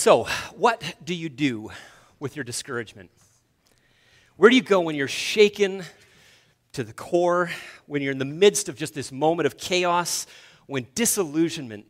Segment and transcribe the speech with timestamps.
[0.00, 0.24] So,
[0.56, 1.72] what do you do
[2.18, 3.10] with your discouragement?
[4.38, 5.84] Where do you go when you're shaken
[6.72, 7.50] to the core,
[7.84, 10.26] when you're in the midst of just this moment of chaos,
[10.64, 11.84] when disillusionment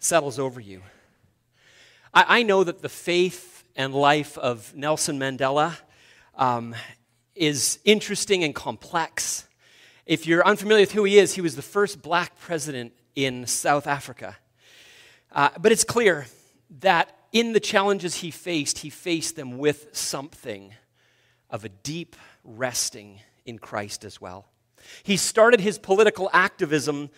[0.00, 0.82] settles over you?
[2.12, 5.76] I, I know that the faith and life of Nelson Mandela
[6.34, 6.74] um,
[7.36, 9.46] is interesting and complex.
[10.06, 13.86] If you're unfamiliar with who he is, he was the first black president in South
[13.86, 14.36] Africa.
[15.30, 16.26] Uh, but it's clear
[16.80, 20.74] that in the challenges he faced, he faced them with something
[21.50, 24.46] of a deep resting in Christ as well.
[25.02, 27.10] He started his political activism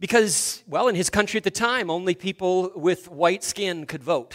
[0.00, 4.34] because, well, in his country at the time, only people with white skin could vote.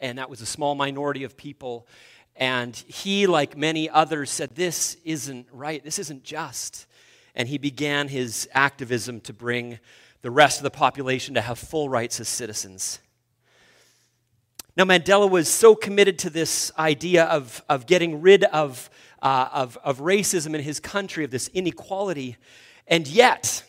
[0.00, 1.86] And that was a small minority of people.
[2.36, 5.82] And he, like many others, said, This isn't right.
[5.82, 6.86] This isn't just.
[7.34, 9.78] And he began his activism to bring
[10.20, 13.00] the rest of the population to have full rights as citizens.
[14.76, 18.90] Now, Mandela was so committed to this idea of, of getting rid of,
[19.22, 22.36] uh, of, of racism in his country, of this inequality,
[22.86, 23.64] and yet,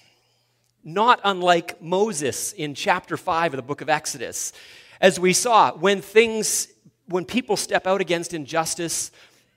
[0.84, 4.52] not unlike Moses in chapter 5 of the book of Exodus,
[5.00, 6.68] as we saw, when things,
[7.06, 9.10] when people step out against injustice,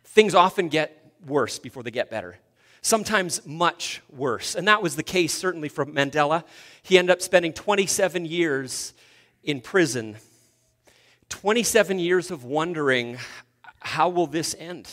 [0.05, 2.39] things often get worse before they get better.
[2.81, 4.55] Sometimes much worse.
[4.55, 6.45] And that was the case certainly for Mandela.
[6.85, 8.95] He ended up spending 27 years
[9.43, 10.17] in prison
[11.31, 13.17] 27 years of wondering
[13.81, 14.89] how will this end?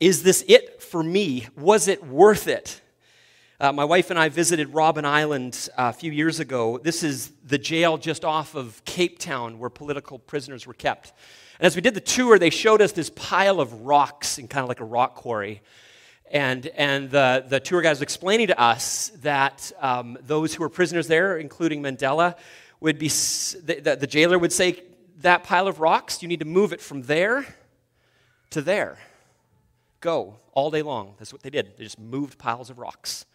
[0.00, 1.48] Is this it for me?
[1.56, 2.80] Was it worth it?
[3.60, 6.78] Uh, my wife and I visited Robben Island uh, a few years ago.
[6.78, 11.12] This is the jail just off of Cape Town where political prisoners were kept.
[11.58, 14.62] And as we did the tour, they showed us this pile of rocks in kind
[14.62, 15.60] of like a rock quarry.
[16.30, 20.68] And, and the, the tour guide was explaining to us that um, those who were
[20.68, 22.36] prisoners there, including Mandela,
[22.80, 24.82] would be, the, the, the jailer would say,
[25.18, 27.46] that pile of rocks, you need to move it from there
[28.50, 28.98] to there.
[30.00, 31.14] Go all day long.
[31.18, 31.76] That's what they did.
[31.76, 33.26] They just moved piles of rocks.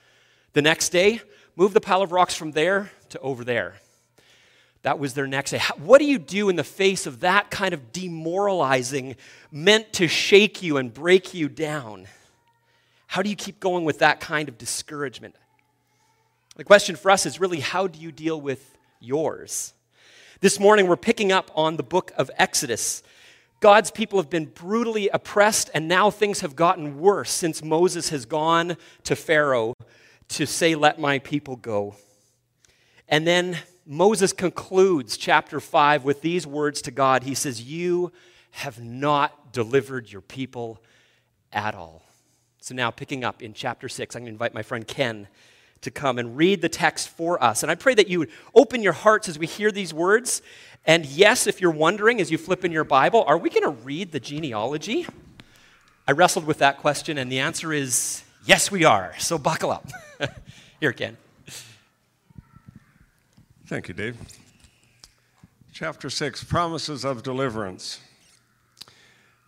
[0.54, 1.22] The next day,
[1.56, 3.76] move the pile of rocks from there to over there.
[4.84, 5.62] That was their next day.
[5.78, 9.16] What do you do in the face of that kind of demoralizing,
[9.52, 12.08] meant to shake you and break you down?
[13.08, 15.36] How do you keep going with that kind of discouragement?
[16.56, 19.74] The question for us is really how do you deal with yours?
[20.44, 23.02] This morning, we're picking up on the book of Exodus.
[23.62, 28.26] God's people have been brutally oppressed, and now things have gotten worse since Moses has
[28.26, 29.74] gone to Pharaoh
[30.28, 31.96] to say, Let my people go.
[33.08, 37.24] And then Moses concludes chapter 5 with these words to God.
[37.24, 38.12] He says, You
[38.52, 40.84] have not delivered your people
[41.54, 42.04] at all.
[42.60, 45.30] So now, picking up in chapter 6, I'm going to invite my friend Ken
[45.84, 47.62] to come and read the text for us.
[47.64, 50.42] And I pray that you would open your hearts as we hear these words.
[50.86, 53.84] And yes, if you're wondering as you flip in your Bible, are we going to
[53.84, 55.06] read the genealogy?
[56.08, 59.14] I wrestled with that question, and the answer is yes, we are.
[59.20, 59.88] So buckle up.
[60.80, 61.18] Here, Ken.
[63.68, 64.18] Thank you, Dave.
[65.72, 68.00] Chapter 6 Promises of Deliverance.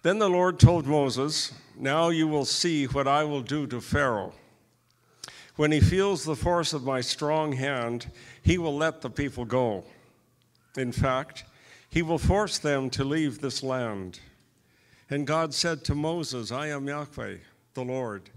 [0.01, 4.33] Then the Lord told Moses, Now you will see what I will do to Pharaoh
[5.55, 8.11] when he feels the force of my strong hand,
[8.41, 9.85] he will let the people go.
[10.77, 11.45] In fact,
[11.89, 14.19] he will force them to leave this land.
[15.09, 17.37] And God said to Moses, I am Yahweh,
[17.73, 18.29] the Lord.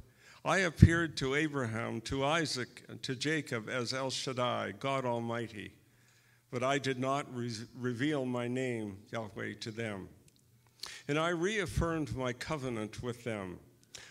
[0.44, 5.72] I appeared to Abraham, to Isaac, and to Jacob as El Shaddai, God Almighty.
[6.50, 10.08] But I did not re- reveal my name, Yahweh, to them.
[11.08, 13.58] And I reaffirmed my covenant with them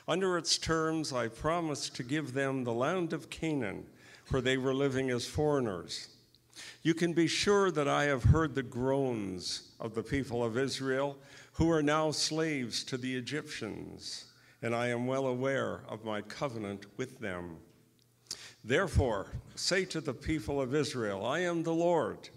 [0.07, 3.85] under its terms, I promised to give them the land of Canaan,
[4.29, 6.09] where they were living as foreigners.
[6.81, 11.18] You can be sure that I have heard the groans of the people of Israel,
[11.53, 14.25] who are now slaves to the Egyptians,
[14.62, 17.57] and I am well aware of my covenant with them.
[18.63, 22.29] Therefore, say to the people of Israel, I am the Lord.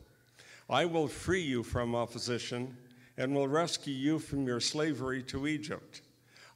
[0.68, 2.76] I will free you from opposition
[3.16, 6.02] and will rescue you from your slavery to Egypt.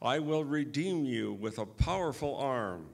[0.04, 2.90] I will redeem you with a powerful arm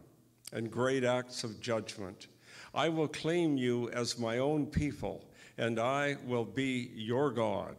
[0.52, 2.28] and great acts of judgment.
[2.72, 5.24] I will claim you as my own people,
[5.58, 7.74] and I will be your God.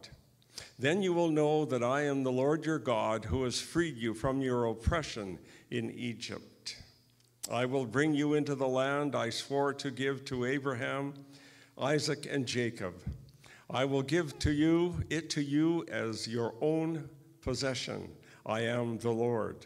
[0.78, 4.13] Then you will know that I am the Lord your God who has freed you
[4.13, 5.39] from your oppression
[5.69, 6.75] in Egypt.
[7.50, 11.13] I will bring you into the land I swore to give to Abraham,
[11.80, 12.95] Isaac, and Jacob.
[13.69, 17.10] I will give to you it to you as your own
[17.42, 18.10] possession.
[18.45, 19.65] I am the Lord.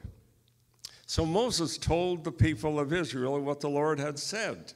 [1.06, 4.74] So Moses told the people of Israel what the Lord had said,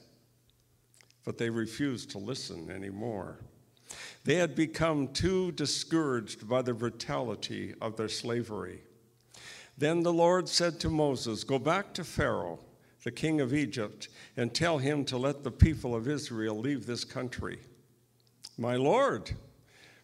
[1.26, 3.40] but they refused to listen anymore.
[4.24, 8.82] They had become too discouraged by the brutality of their slavery.
[9.78, 12.60] Then the Lord said to Moses, Go back to Pharaoh,
[13.04, 17.04] the king of Egypt, and tell him to let the people of Israel leave this
[17.04, 17.60] country.
[18.58, 19.32] My Lord,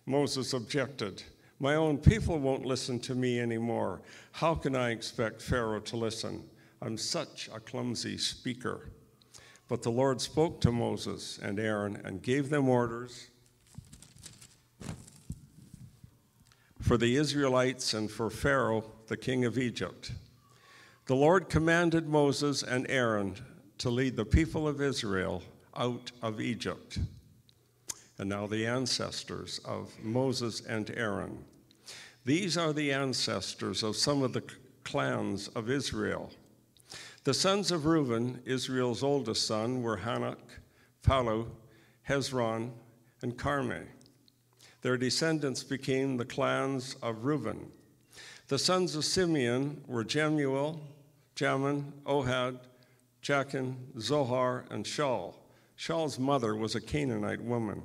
[0.05, 1.23] Moses objected,
[1.59, 4.01] My own people won't listen to me anymore.
[4.33, 6.43] How can I expect Pharaoh to listen?
[6.81, 8.89] I'm such a clumsy speaker.
[9.67, 13.29] But the Lord spoke to Moses and Aaron and gave them orders
[16.81, 20.11] for the Israelites and for Pharaoh, the king of Egypt.
[21.07, 23.35] The Lord commanded Moses and Aaron
[23.79, 25.41] to lead the people of Israel
[25.75, 26.99] out of Egypt.
[28.17, 31.43] And now the ancestors of Moses and Aaron.
[32.23, 34.43] These are the ancestors of some of the
[34.83, 36.31] clans of Israel.
[37.23, 40.37] The sons of Reuben, Israel's oldest son, were Hanoch,
[41.03, 41.47] Pallu,
[42.07, 42.71] Hezron,
[43.21, 43.85] and Carmi.
[44.81, 47.71] Their descendants became the clans of Reuben.
[48.47, 50.79] The sons of Simeon were Jemuel,
[51.35, 52.59] Jamin, Ohad,
[53.23, 55.33] Jachin, Zohar, and Shaul.
[55.75, 57.81] Shaul's mother was a Canaanite woman.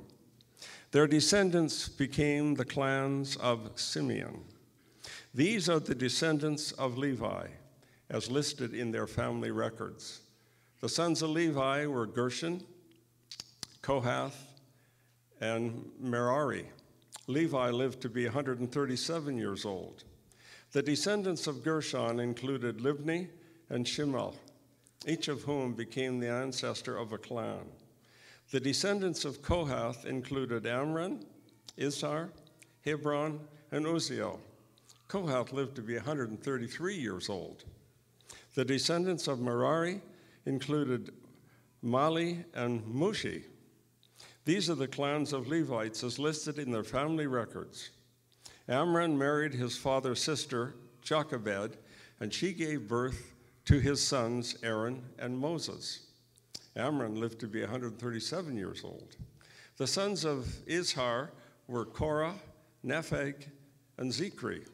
[0.91, 4.43] Their descendants became the clans of Simeon.
[5.33, 7.47] These are the descendants of Levi,
[8.09, 10.19] as listed in their family records.
[10.81, 12.63] The sons of Levi were Gershon,
[13.81, 14.47] Kohath,
[15.39, 16.65] and Merari.
[17.27, 20.03] Levi lived to be 137 years old.
[20.73, 23.29] The descendants of Gershon included Libni
[23.69, 24.31] and Shimei,
[25.07, 27.65] each of whom became the ancestor of a clan.
[28.51, 31.21] The descendants of Kohath included Amram,
[31.77, 32.31] Izhar,
[32.83, 33.39] Hebron,
[33.71, 34.39] and Uzziel.
[35.07, 37.63] Kohath lived to be 133 years old.
[38.55, 40.01] The descendants of Merari
[40.45, 41.11] included
[41.81, 43.43] Mahli and Mushi.
[44.43, 47.91] These are the clans of Levites as listed in their family records.
[48.67, 51.77] Amram married his father's sister, Jochebed,
[52.19, 53.33] and she gave birth
[53.65, 56.10] to his sons, Aaron and Moses.
[56.75, 59.15] Amram lived to be 137 years old.
[59.77, 61.29] The sons of Izhar
[61.67, 62.35] were Korah,
[62.85, 63.47] Nepheg,
[63.97, 64.65] and Zichri.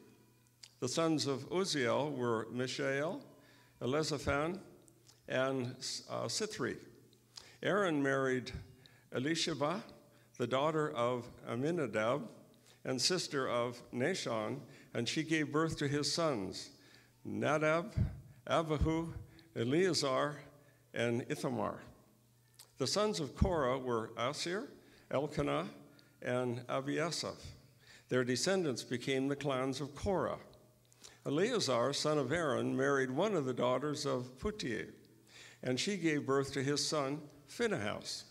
[0.80, 3.22] The sons of Uzziel were Mishael,
[3.82, 4.60] Elizaphan,
[5.28, 5.68] and
[6.10, 6.78] uh, Sithri.
[7.64, 8.52] Aaron married
[9.14, 9.82] Elisheba,
[10.38, 12.28] the daughter of Amminadab
[12.86, 14.60] and sister of Nahshon,
[14.94, 16.70] and she gave birth to his sons,
[17.26, 17.94] Nadab,
[18.48, 19.14] Abihu,
[19.56, 20.36] Eleazar,
[20.98, 21.80] and Ithamar.
[22.80, 24.68] The sons of Korah were Asir,
[25.12, 25.68] Elkanah,
[26.22, 27.46] and Abiasaph.
[28.10, 30.40] Their descendants became the clans of Korah.
[31.26, 34.88] Eleazar, son of Aaron, married one of the daughters of Putiel,
[35.62, 38.24] and she gave birth to his son Phinehas.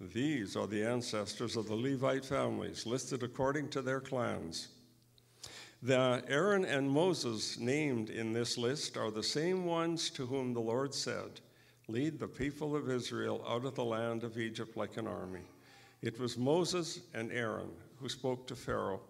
[0.00, 4.68] These are the ancestors of the Levite families, listed according to their clans.
[5.82, 10.60] The Aaron and Moses named in this list are the same ones to whom the
[10.60, 11.40] Lord said,
[11.88, 15.42] Lead the people of Israel out of the land of Egypt like an army.
[16.00, 19.00] It was Moses and Aaron who spoke to Pharaoh,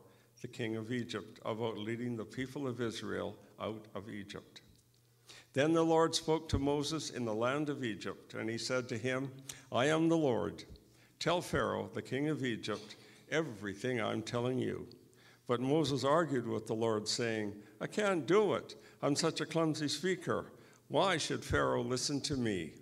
[0.43, 4.61] the king of Egypt, about leading the people of Israel out of Egypt.
[5.53, 8.99] Then the Lord spoke to Moses in the land of Egypt, and he said to
[8.99, 9.31] him,
[9.71, 10.65] I am the Lord.
[11.21, 12.97] Tell Pharaoh, the king of Egypt,
[13.31, 14.87] everything I'm telling you.
[15.47, 18.75] But Moses argued with the Lord, saying, I can't do it.
[19.01, 20.47] I'm such a clumsy speaker.
[20.89, 22.73] Why should Pharaoh listen to me?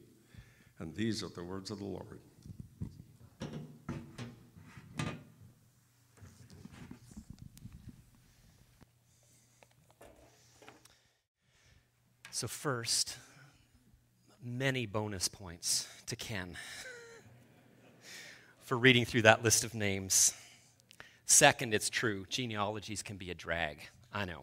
[0.79, 2.19] And these are the words of the Lord.
[12.31, 13.19] So, first,
[14.43, 16.57] many bonus points to Ken
[18.63, 20.35] for reading through that list of names.
[21.27, 23.79] Second, it's true, genealogies can be a drag.
[24.13, 24.43] I know.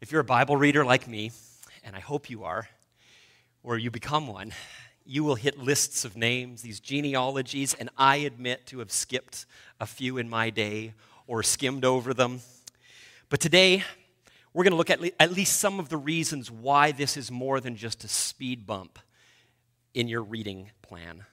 [0.00, 1.30] If you're a Bible reader like me,
[1.82, 2.68] and I hope you are,
[3.62, 4.52] or you become one,
[5.04, 9.46] you will hit lists of names, these genealogies, and I admit to have skipped
[9.80, 10.94] a few in my day
[11.26, 12.40] or skimmed over them.
[13.28, 13.84] But today,
[14.52, 17.30] we're going to look at, le- at least some of the reasons why this is
[17.30, 18.98] more than just a speed bump
[19.94, 21.24] in your reading plan.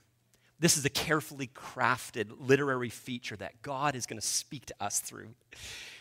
[0.60, 5.00] This is a carefully crafted literary feature that God is going to speak to us
[5.00, 5.29] through.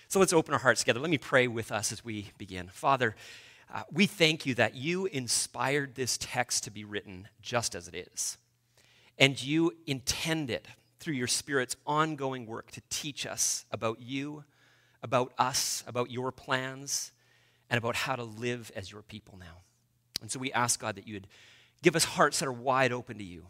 [0.08, 1.00] So let's open our hearts together.
[1.00, 2.68] Let me pray with us as we begin.
[2.68, 3.14] Father,
[3.72, 7.94] uh, we thank you that you inspired this text to be written just as it
[7.94, 8.38] is.
[9.18, 10.66] And you intend it
[11.00, 14.44] through your Spirit's ongoing work to teach us about you,
[15.02, 17.12] about us, about your plans,
[17.70, 19.62] and about how to live as your people now.
[20.20, 21.28] And so we ask, God, that you would
[21.82, 23.46] give us hearts that are wide open to you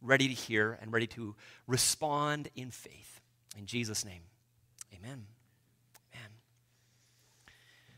[0.00, 1.34] ready to hear and ready to
[1.66, 3.20] respond in faith.
[3.56, 4.22] In Jesus' name,
[4.94, 5.26] amen.
[6.14, 6.30] Amen.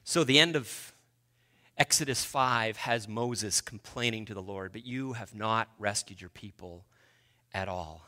[0.05, 0.90] So, the end of
[1.81, 6.85] Exodus 5 has Moses complaining to the Lord, but you have not rescued your people
[7.55, 8.05] at all.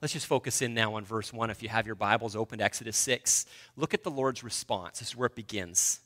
[0.00, 1.50] Let's just focus in now on verse 1.
[1.50, 5.00] If you have your Bibles open to Exodus 6, look at the Lord's response.
[5.00, 5.98] This is where it begins.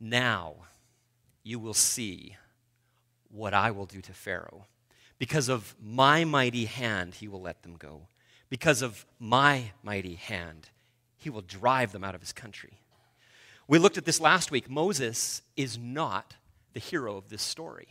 [0.00, 0.56] Now
[1.44, 2.36] you will see
[3.30, 4.66] what I will do to Pharaoh.
[5.20, 8.08] Because of my mighty hand, he will let them go.
[8.50, 10.70] Because of my mighty hand,
[11.16, 12.77] he will drive them out of his country.
[13.68, 14.68] We looked at this last week.
[14.70, 16.34] Moses is not
[16.72, 17.88] the hero of this story.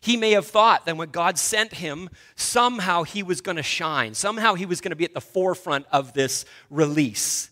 [0.00, 4.14] He may have thought that when God sent him, somehow he was going to shine.
[4.14, 7.50] Somehow he was going to be at the forefront of this release.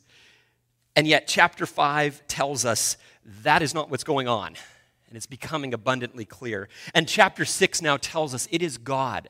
[0.96, 2.96] And yet, chapter 5 tells us
[3.42, 4.54] that is not what's going on.
[5.08, 6.68] And it's becoming abundantly clear.
[6.94, 9.28] And chapter 6 now tells us it is God,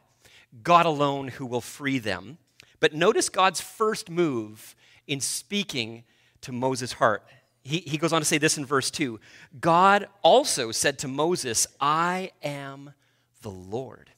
[0.63, 2.39] God alone, who will free them.
[2.81, 4.75] But notice God's first move
[5.07, 6.05] in speaking
[6.43, 7.23] to Moses' heart.
[7.63, 9.21] He, he goes on to say this in verse 2
[9.61, 12.95] God also said to Moses, I am
[13.43, 14.11] the Lord.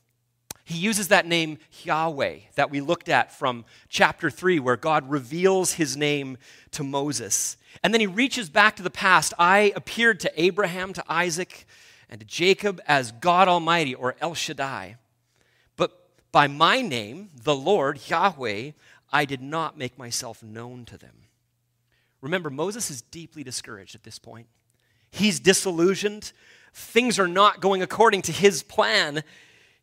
[0.65, 5.73] He uses that name Yahweh that we looked at from chapter 3, where God reveals
[5.73, 6.39] his name
[6.71, 7.57] to Moses.
[7.83, 9.35] And then he reaches back to the past.
[9.39, 11.67] I appeared to Abraham, to Isaac,
[12.09, 14.97] and to Jacob as God Almighty or El Shaddai.
[15.77, 18.71] But by my name, the Lord, Yahweh,
[19.13, 21.22] I did not make myself known to them.
[22.23, 24.47] Remember, Moses is deeply discouraged at this point.
[25.11, 26.33] He's disillusioned.
[26.73, 29.23] Things are not going according to his plan.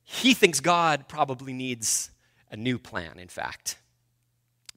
[0.03, 2.10] He thinks God probably needs
[2.50, 3.77] a new plan, in fact.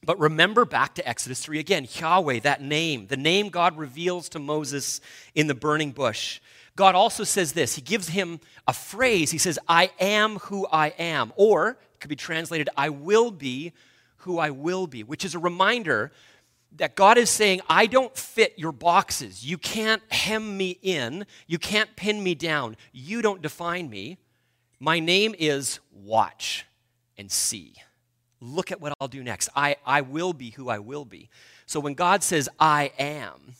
[0.05, 4.39] But remember back to Exodus 3 again Yahweh, that name, the name God reveals to
[4.39, 5.01] Moses
[5.33, 6.41] in the burning bush.
[6.75, 9.31] God also says this He gives him a phrase.
[9.31, 11.31] He says, I am who I am.
[11.35, 13.71] Or it could be translated, I will be
[14.17, 16.11] who I will be, which is a reminder
[16.77, 19.45] that God is saying, I don't fit your boxes.
[19.45, 21.25] You can't hem me in.
[21.47, 22.75] You can't pin me down.
[22.91, 24.17] You don't define me.
[24.79, 26.65] My name is Watch
[27.17, 27.75] and See.
[28.41, 29.49] Look at what I'll do next.
[29.55, 31.29] I, I will be who I will be.
[31.65, 33.53] So when God says, I am,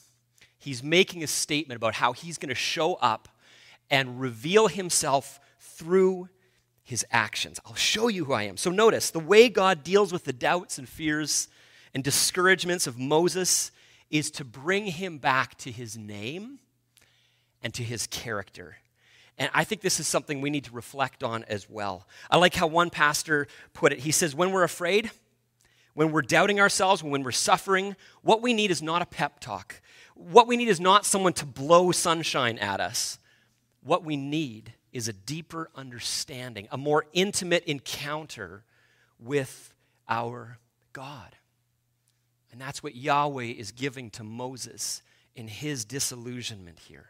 [0.57, 3.29] he's making a statement about how he's going to show up
[3.89, 6.27] and reveal himself through
[6.83, 7.59] his actions.
[7.65, 8.57] I'll show you who I am.
[8.57, 11.47] So notice the way God deals with the doubts and fears
[11.93, 13.71] and discouragements of Moses
[14.09, 16.59] is to bring him back to his name
[17.61, 18.77] and to his character.
[19.37, 22.07] And I think this is something we need to reflect on as well.
[22.29, 23.99] I like how one pastor put it.
[23.99, 25.09] He says, When we're afraid,
[25.93, 29.81] when we're doubting ourselves, when we're suffering, what we need is not a pep talk.
[30.15, 33.17] What we need is not someone to blow sunshine at us.
[33.81, 38.63] What we need is a deeper understanding, a more intimate encounter
[39.19, 39.73] with
[40.07, 40.59] our
[40.93, 41.35] God.
[42.53, 45.01] And that's what Yahweh is giving to Moses
[45.35, 47.07] in his disillusionment here.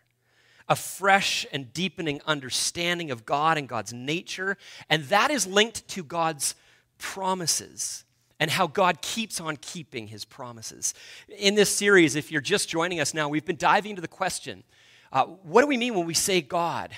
[0.70, 4.58] A fresh and deepening understanding of God and God's nature,
[4.90, 6.56] and that is linked to God's
[6.98, 8.06] promises
[8.40, 10.94] and how God keeps on keeping his promises.
[11.38, 14.64] In this series, if you're just joining us now, we've been diving into the question
[15.12, 16.92] uh, what do we mean when we say God?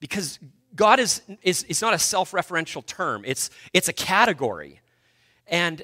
[0.00, 0.38] Because
[0.76, 4.82] God is, is, is not a self referential term, it's, it's a category.
[5.46, 5.82] And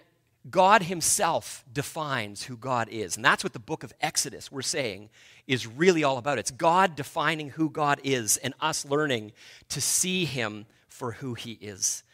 [0.48, 3.16] God Himself defines who God is.
[3.16, 5.10] And that's what the book of Exodus, we're saying,
[5.46, 6.38] is really all about.
[6.38, 9.32] It's God defining who God is and us learning
[9.68, 12.04] to see Him for who He is.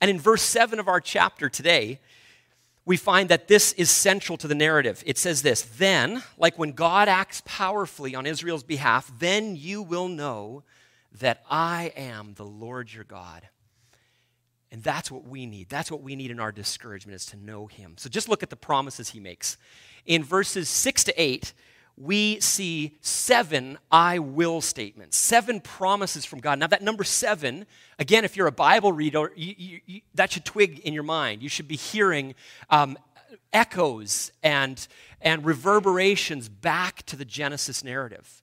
[0.00, 2.00] And in verse 7 of our chapter today,
[2.84, 5.02] we find that this is central to the narrative.
[5.06, 10.08] It says this Then, like when God acts powerfully on Israel's behalf, then you will
[10.08, 10.64] know
[11.20, 13.48] that I am the Lord your God
[14.76, 15.70] and that's what we need.
[15.70, 17.94] That's what we need in our discouragement is to know him.
[17.96, 19.56] So just look at the promises he makes.
[20.04, 21.54] In verses 6 to 8,
[21.96, 26.58] we see seven I will statements, seven promises from God.
[26.58, 27.64] Now, that number seven,
[27.98, 31.42] again, if you're a Bible reader, you, you, you, that should twig in your mind.
[31.42, 32.34] You should be hearing
[32.68, 32.98] um,
[33.54, 34.86] echoes and,
[35.22, 38.42] and reverberations back to the Genesis narrative.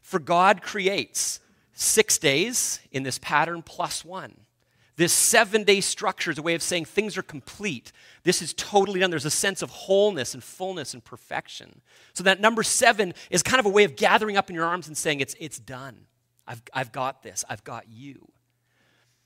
[0.00, 1.40] For God creates
[1.72, 4.36] six days in this pattern plus one.
[4.96, 7.92] This seven day structure is a way of saying things are complete.
[8.24, 9.10] This is totally done.
[9.10, 11.80] There's a sense of wholeness and fullness and perfection.
[12.12, 14.88] So that number seven is kind of a way of gathering up in your arms
[14.88, 16.06] and saying, It's, it's done.
[16.46, 17.44] I've, I've got this.
[17.48, 18.28] I've got you.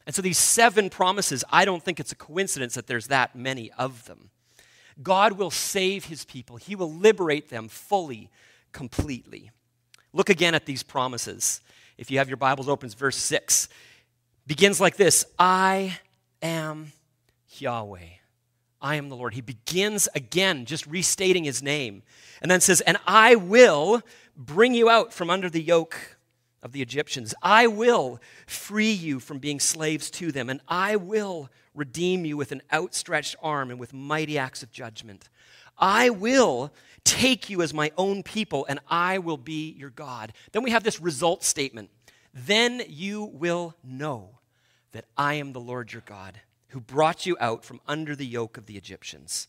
[0.07, 3.73] And so these seven promises, I don't think it's a coincidence that there's that many
[3.73, 4.31] of them.
[5.03, 8.31] God will save his people, he will liberate them fully,
[8.73, 9.51] completely.
[10.13, 11.61] Look again at these promises.
[11.99, 13.69] If you have your Bibles open, it's verse 6
[14.47, 15.99] begins like this I
[16.43, 16.93] am
[17.59, 18.01] Yahweh.
[18.81, 19.35] I am the Lord.
[19.35, 22.03] He begins again, just restating his name,
[22.41, 24.03] and then says, And I will
[24.37, 26.17] bring you out from under the yoke
[26.63, 27.35] of the Egyptians.
[27.43, 32.53] I will free you from being slaves to them, and I will redeem you with
[32.53, 35.29] an outstretched arm and with mighty acts of judgment.
[35.79, 36.73] I will
[37.05, 40.33] take you as my own people, and I will be your God.
[40.53, 41.91] Then we have this result statement.
[42.33, 44.36] Then you will know
[44.97, 48.57] that I am the Lord your God, who brought you out from under the yoke
[48.57, 49.47] of the Egyptians.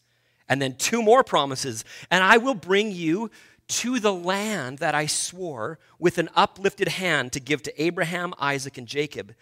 [0.49, 3.31] And then two more promises, and I will bring you
[3.69, 8.77] to the land that I swore with an uplifted hand to give to Abraham, Isaac,
[8.77, 9.33] and Jacob.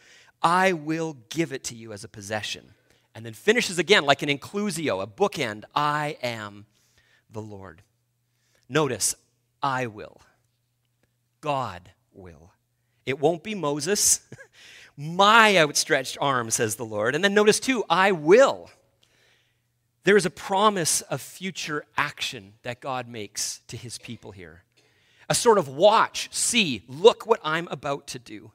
[0.43, 2.75] I will give it to you as a possession.
[3.15, 5.63] And then finishes again like an inclusio, a bookend.
[5.73, 6.67] I am
[7.31, 7.81] the Lord.
[8.69, 9.15] Notice,
[9.63, 10.21] I will.
[11.41, 12.51] God will.
[13.07, 14.21] It won't be Moses.
[14.97, 17.15] My outstretched arm, says the Lord.
[17.15, 18.69] And then notice too, I will.
[20.03, 24.63] There is a promise of future action that God makes to his people here.
[25.27, 28.51] A sort of watch, see, look what I'm about to do.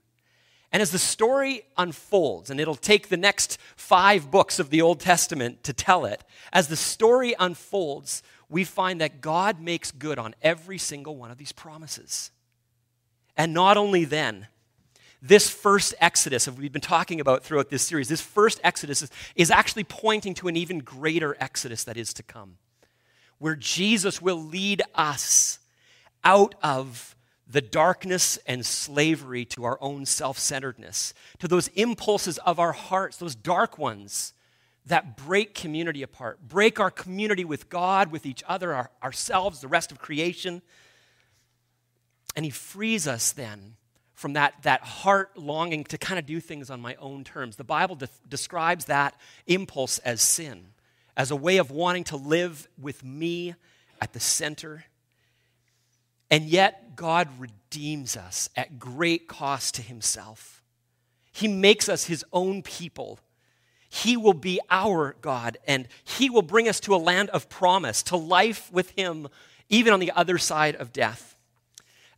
[0.72, 5.00] And as the story unfolds, and it'll take the next five books of the Old
[5.00, 10.34] Testament to tell it, as the story unfolds, we find that God makes good on
[10.42, 12.30] every single one of these promises.
[13.36, 14.46] And not only then,
[15.22, 19.10] this first Exodus that we've been talking about throughout this series, this first Exodus is,
[19.34, 22.56] is actually pointing to an even greater Exodus that is to come,
[23.38, 25.58] where Jesus will lead us
[26.24, 27.14] out of
[27.46, 33.16] the darkness and slavery to our own self centeredness, to those impulses of our hearts,
[33.16, 34.32] those dark ones
[34.86, 39.68] that break community apart, break our community with God, with each other, our, ourselves, the
[39.68, 40.62] rest of creation.
[42.34, 43.76] And He frees us then
[44.20, 47.56] from that, that heart longing to kind of do things on my own terms.
[47.56, 50.66] The Bible de- describes that impulse as sin,
[51.16, 53.54] as a way of wanting to live with me
[53.98, 54.84] at the center.
[56.30, 60.62] And yet, God redeems us at great cost to Himself.
[61.32, 63.20] He makes us His own people.
[63.88, 68.02] He will be our God, and He will bring us to a land of promise,
[68.02, 69.28] to life with Him,
[69.70, 71.38] even on the other side of death.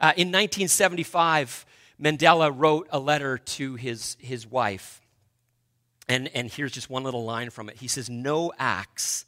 [0.01, 1.65] Uh, in 1975,
[2.03, 5.01] Mandela wrote a letter to his, his wife.
[6.09, 7.77] And, and here's just one little line from it.
[7.77, 9.25] He says, No axe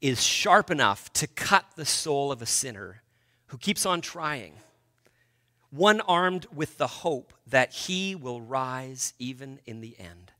[0.00, 3.02] is sharp enough to cut the soul of a sinner
[3.48, 4.54] who keeps on trying,
[5.70, 10.32] one armed with the hope that he will rise even in the end.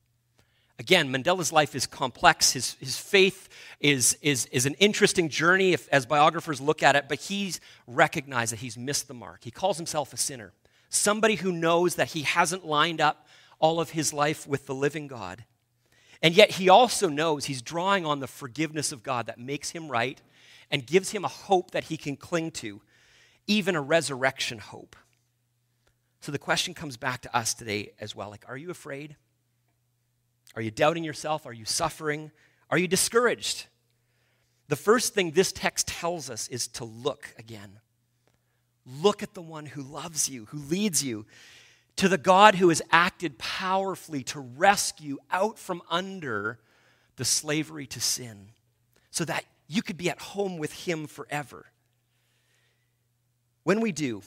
[0.79, 2.53] Again, Mandela's life is complex.
[2.53, 3.49] His, his faith
[3.81, 8.53] is, is, is an interesting journey if, as biographers look at it, but he's recognized
[8.53, 9.45] that he's missed the mark.
[9.45, 10.53] He calls himself a sinner
[10.97, 13.27] somebody who knows that he hasn't lined up
[13.59, 15.45] all of his life with the living God.
[16.23, 19.89] And yet he also knows he's drawing on the forgiveness of God that makes him
[19.89, 20.21] right
[20.71, 22.81] and gives him a hope that he can cling to,
[23.47, 24.97] even a resurrection hope.
[26.21, 29.17] So the question comes back to us today as well like, are you afraid?
[30.55, 31.47] Are you doubting yourself?
[31.47, 32.33] Are you suffering?
[32.71, 33.67] Are you discouraged?
[34.69, 37.79] The first thing this text tells us is to look again.
[38.87, 41.27] Look at the one who loves you, who leads you,
[41.97, 46.59] to the God who has acted powerfully to rescue out from under
[47.17, 48.49] the slavery to sin
[49.11, 51.67] so that you could be at home with him forever.
[53.65, 54.23] When we do,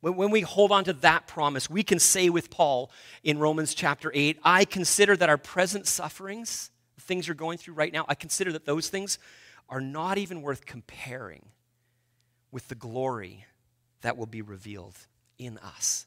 [0.00, 2.90] when, we hold on to that promise, we can say with Paul
[3.22, 7.74] in Romans chapter 8, I consider that our present sufferings, the things you're going through
[7.74, 9.18] right now, I consider that those things
[9.68, 11.46] are not even worth comparing
[12.52, 13.46] with the glory
[14.06, 14.96] that will be revealed
[15.38, 16.06] in us.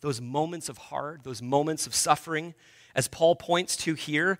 [0.00, 2.54] Those moments of hard, those moments of suffering,
[2.94, 4.38] as Paul points to here,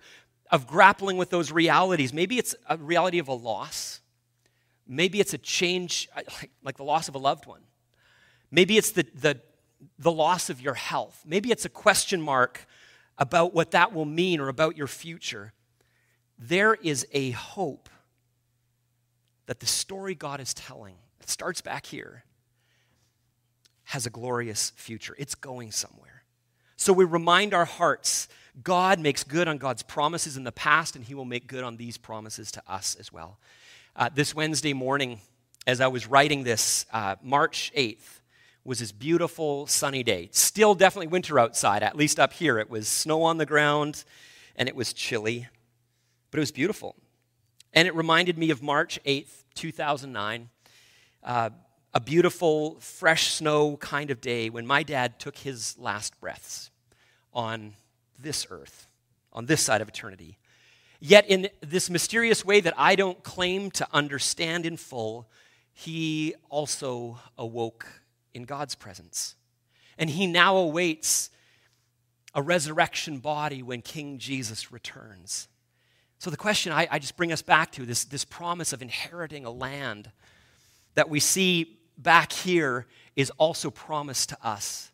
[0.51, 2.13] of grappling with those realities.
[2.13, 4.01] Maybe it's a reality of a loss.
[4.87, 7.61] Maybe it's a change, uh, like, like the loss of a loved one.
[8.51, 9.39] Maybe it's the, the,
[9.97, 11.23] the loss of your health.
[11.25, 12.67] Maybe it's a question mark
[13.17, 15.53] about what that will mean or about your future.
[16.37, 17.89] There is a hope
[19.45, 22.23] that the story God is telling, it starts back here,
[23.85, 25.15] has a glorious future.
[25.17, 26.23] It's going somewhere.
[26.75, 28.27] So we remind our hearts
[28.61, 31.77] God makes good on God's promises in the past, and He will make good on
[31.77, 33.39] these promises to us as well.
[33.95, 35.19] Uh, this Wednesday morning,
[35.65, 38.21] as I was writing this, uh, March 8th,
[38.63, 40.29] was this beautiful sunny day.
[40.31, 42.59] Still definitely winter outside, at least up here.
[42.59, 44.03] It was snow on the ground
[44.55, 45.47] and it was chilly,
[46.31, 46.95] but it was beautiful.
[47.73, 50.49] And it reminded me of March 8th, 2009.
[51.23, 51.49] Uh,
[51.93, 56.71] a beautiful, fresh snow kind of day when my dad took his last breaths
[57.33, 57.73] on
[58.17, 58.87] this earth,
[59.31, 60.37] on this side of eternity.
[60.99, 65.27] Yet, in this mysterious way that I don't claim to understand in full,
[65.73, 67.85] he also awoke
[68.33, 69.35] in God's presence.
[69.97, 71.29] And he now awaits
[72.33, 75.47] a resurrection body when King Jesus returns.
[76.17, 79.45] So, the question I, I, just bring us back to this, this promise of inheriting
[79.45, 80.09] a land
[80.95, 84.91] that we see back here is also promised to us.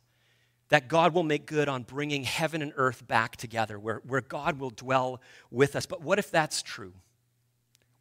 [0.69, 4.59] That God will make good on bringing heaven and earth back together, where, where God
[4.59, 5.87] will dwell with us.
[5.87, 6.93] But what if that's true?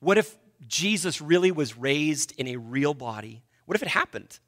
[0.00, 3.42] What if Jesus really was raised in a real body?
[3.64, 4.38] What if it happened?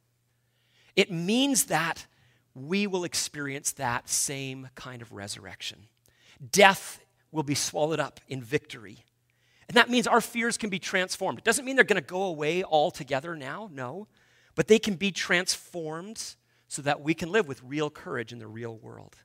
[0.96, 2.06] It means that
[2.54, 5.86] we will experience that same kind of resurrection.
[6.52, 7.00] Death
[7.32, 9.04] will be swallowed up in victory.
[9.68, 11.38] And that means our fears can be transformed.
[11.38, 14.08] It doesn't mean they're going to go away altogether now, no.
[14.60, 16.22] But they can be transformed
[16.68, 19.16] so that we can live with real courage in the real world.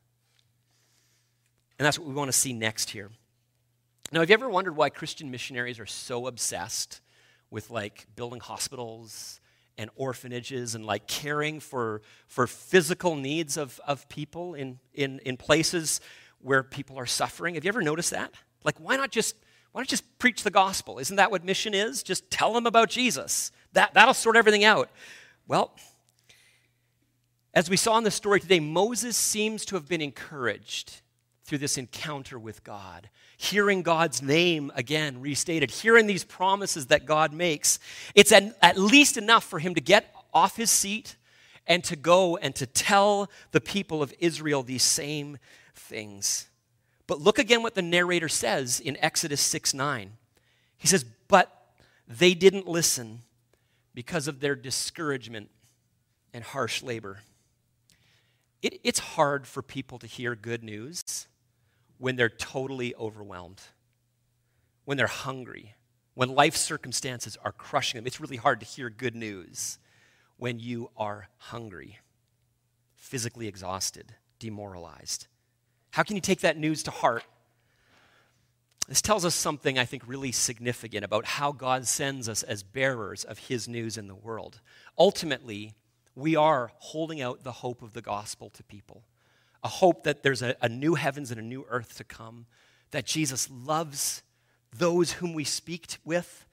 [1.78, 3.12] And that's what we want to see next here.
[4.14, 7.02] Now, have you ever wondered why Christian missionaries are so obsessed
[7.52, 9.42] with like building hospitals
[9.78, 15.36] and orphanages and like caring for, for physical needs of, of people in, in, in
[15.36, 16.00] places
[16.40, 17.56] where people are suffering.
[17.56, 18.32] Have you ever noticed that?
[18.64, 19.36] Like, why not just
[19.74, 21.00] why not just preach the gospel?
[21.00, 22.02] Isn't that what mission is?
[22.02, 23.52] Just tell them about Jesus.
[23.74, 24.90] That, that'll sort everything out.
[25.48, 25.72] Well,
[27.54, 31.02] as we saw in the story today, Moses seems to have been encouraged
[31.44, 37.32] through this encounter with God, hearing God's name again restated, hearing these promises that God
[37.32, 37.80] makes.
[38.16, 41.16] It's at, at least enough for him to get off his seat
[41.68, 45.38] and to go and to tell the people of Israel these same
[45.76, 46.48] things.
[47.06, 50.12] But look again what the narrator says in Exodus 6 9.
[50.78, 51.52] He says, But
[52.08, 53.22] they didn't listen
[53.96, 55.50] because of their discouragement
[56.34, 57.22] and harsh labor.
[58.62, 61.28] It, it's hard for people to hear good news
[61.98, 63.62] when they're totally overwhelmed,
[64.84, 65.76] when they're hungry,
[66.14, 68.06] when life circumstances are crushing them.
[68.06, 69.80] It's really hard to hear good news
[70.38, 72.00] when you are hungry,
[72.98, 75.28] physically exhausted, demoralized.
[75.92, 77.24] How can you take that news to heart?
[78.88, 83.24] This tells us something I think really significant about how God sends us as bearers
[83.24, 84.62] of His news in the world.
[84.98, 85.74] Ultimately,
[86.14, 89.04] we are holding out the hope of the gospel to people
[89.66, 92.46] a hope that there's a, a, new heavens and a new earth to come,
[92.92, 94.22] that Jesus loves
[94.78, 96.46] those whom we speak with,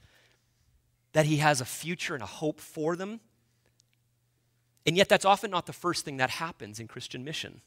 [1.13, 3.21] that He has a future and a hope for them.
[4.87, 7.61] And yet, that's often not the first thing that happens in Christian mission.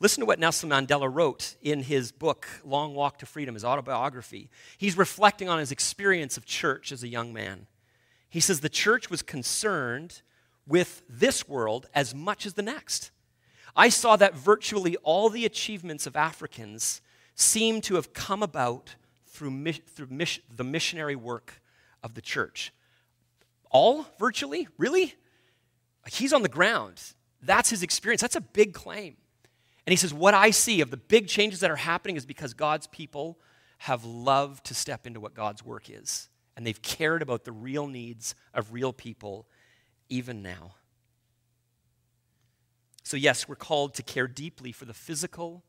[0.00, 4.48] Listen to what Nelson Mandela wrote in his book, Long Walk to Freedom, his autobiography.
[4.76, 7.66] He's reflecting on his experience of church as a young man.
[8.28, 10.22] He says, The church was concerned
[10.66, 13.10] with this world as much as the next.
[13.74, 17.00] I saw that virtually all the achievements of Africans
[17.34, 18.94] seem to have come about
[19.26, 20.08] through, through
[20.54, 21.60] the missionary work
[22.04, 22.72] of the church.
[23.70, 24.68] All virtually?
[24.78, 25.14] Really?
[26.06, 27.02] He's on the ground.
[27.42, 28.20] That's his experience.
[28.20, 29.16] That's a big claim.
[29.88, 32.52] And he says, What I see of the big changes that are happening is because
[32.52, 33.38] God's people
[33.78, 36.28] have loved to step into what God's work is.
[36.54, 39.46] And they've cared about the real needs of real people
[40.10, 40.74] even now.
[43.02, 45.64] So, yes, we're called to care deeply for the physical,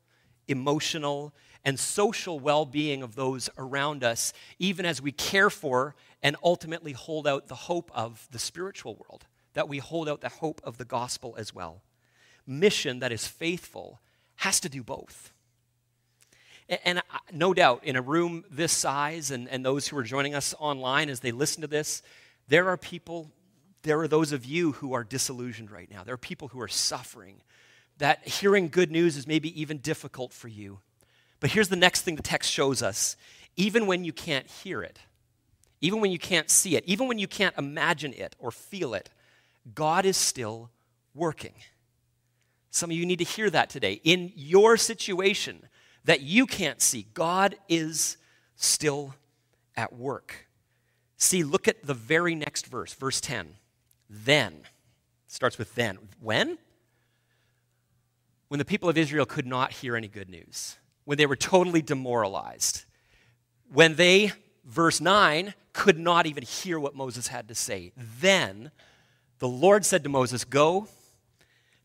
[0.48, 6.36] emotional, and social well being of those around us, even as we care for and
[6.44, 10.60] ultimately hold out the hope of the spiritual world, that we hold out the hope
[10.62, 11.80] of the gospel as well.
[12.46, 13.98] Mission that is faithful
[14.40, 15.32] has to do both.
[16.84, 20.54] And no doubt, in a room this size, and, and those who are joining us
[20.58, 22.02] online as they listen to this,
[22.48, 23.30] there are people,
[23.82, 26.04] there are those of you who are disillusioned right now.
[26.04, 27.42] There are people who are suffering,
[27.98, 30.78] that hearing good news is maybe even difficult for you.
[31.40, 33.16] But here's the next thing the text shows us
[33.56, 35.00] even when you can't hear it,
[35.82, 39.10] even when you can't see it, even when you can't imagine it or feel it,
[39.74, 40.70] God is still
[41.14, 41.52] working.
[42.70, 44.00] Some of you need to hear that today.
[44.04, 45.66] In your situation
[46.04, 48.16] that you can't see, God is
[48.56, 49.14] still
[49.76, 50.46] at work.
[51.16, 53.54] See, look at the very next verse, verse 10.
[54.08, 54.62] Then,
[55.26, 55.98] starts with then.
[56.20, 56.58] When?
[58.48, 61.82] When the people of Israel could not hear any good news, when they were totally
[61.82, 62.84] demoralized,
[63.72, 64.32] when they,
[64.64, 67.92] verse 9, could not even hear what Moses had to say.
[67.96, 68.70] Then
[69.38, 70.88] the Lord said to Moses, Go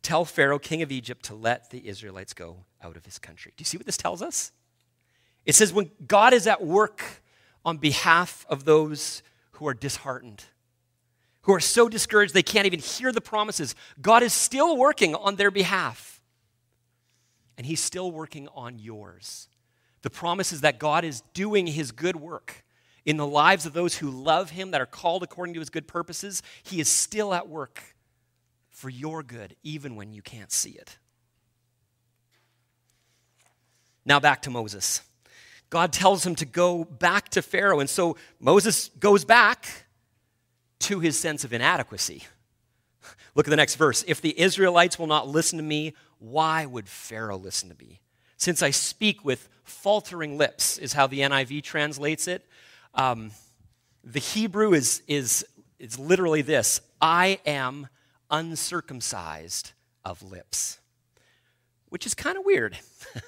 [0.06, 3.54] Tell Pharaoh, king of Egypt, to let the Israelites go out of his country.
[3.58, 4.52] Do you see what this tells us?
[5.48, 7.24] It says when God is at work
[7.66, 10.44] on behalf of those who are disheartened,
[11.42, 15.38] who are so discouraged they can't even hear the promises, God is still working on
[15.38, 16.22] their behalf.
[17.58, 19.50] And he's still working on yours.
[20.04, 22.64] The promise is that God is doing his good work
[23.06, 25.88] in the lives of those who love him, that are called according to his good
[25.88, 26.44] purposes.
[26.62, 27.95] He is still at work
[28.76, 30.98] for your good, even when you can't see it.
[34.04, 35.02] Now back to Moses.
[35.70, 39.86] God tells him to go back to Pharaoh, and so Moses goes back
[40.80, 42.24] to his sense of inadequacy.
[43.34, 44.04] Look at the next verse.
[44.08, 48.02] If the Israelites will not listen to me, why would Pharaoh listen to me?
[48.36, 52.46] Since I speak with faltering lips, is how the NIV translates it.
[52.94, 53.32] Um,
[54.04, 55.46] the Hebrew is, is,
[55.80, 57.88] is literally this I am
[58.30, 60.80] uncircumcised of lips,
[61.90, 62.78] which is kind of weird.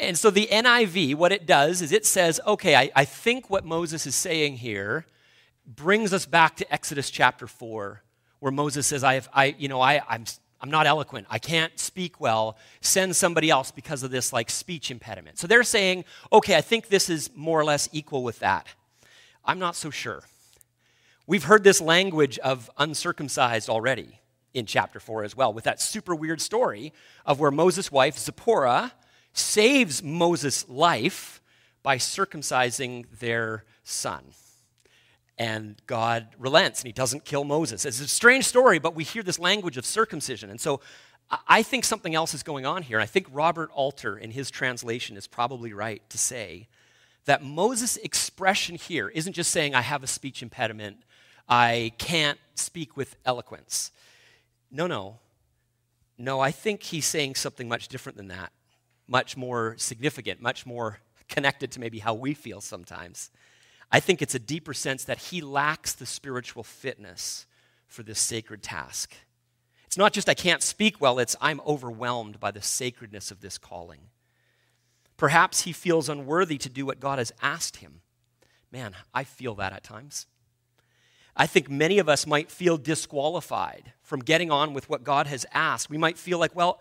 [0.00, 3.64] and so the NIV, what it does is it says, okay, I, I think what
[3.64, 5.06] Moses is saying here
[5.66, 8.02] brings us back to Exodus chapter 4,
[8.40, 10.24] where Moses says, I, have, I you know, I, I'm,
[10.60, 11.26] I'm not eloquent.
[11.28, 12.56] I can't speak well.
[12.80, 15.38] Send somebody else because of this like speech impediment.
[15.38, 18.66] So they're saying, okay, I think this is more or less equal with that.
[19.44, 20.22] I'm not so sure.
[21.28, 24.20] We've heard this language of uncircumcised already
[24.54, 26.92] in chapter 4 as well, with that super weird story
[27.24, 28.92] of where Moses' wife, Zipporah,
[29.32, 31.42] saves Moses' life
[31.82, 34.24] by circumcising their son.
[35.36, 37.84] And God relents and he doesn't kill Moses.
[37.84, 40.48] It's a strange story, but we hear this language of circumcision.
[40.48, 40.80] And so
[41.48, 42.98] I think something else is going on here.
[42.98, 46.68] And I think Robert Alter, in his translation, is probably right to say
[47.24, 50.98] that Moses' expression here isn't just saying, I have a speech impediment
[51.48, 53.92] I can't speak with eloquence.
[54.70, 55.18] No, no.
[56.18, 58.52] No, I think he's saying something much different than that,
[59.06, 63.30] much more significant, much more connected to maybe how we feel sometimes.
[63.92, 67.46] I think it's a deeper sense that he lacks the spiritual fitness
[67.86, 69.14] for this sacred task.
[69.86, 73.58] It's not just I can't speak well, it's I'm overwhelmed by the sacredness of this
[73.58, 74.00] calling.
[75.16, 78.00] Perhaps he feels unworthy to do what God has asked him.
[78.72, 80.26] Man, I feel that at times.
[81.36, 85.44] I think many of us might feel disqualified from getting on with what God has
[85.52, 85.90] asked.
[85.90, 86.80] We might feel like, well,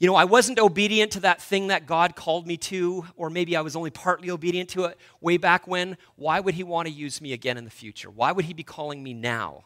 [0.00, 3.56] you know, I wasn't obedient to that thing that God called me to, or maybe
[3.56, 5.96] I was only partly obedient to it way back when.
[6.16, 8.10] Why would He want to use me again in the future?
[8.10, 9.62] Why would He be calling me now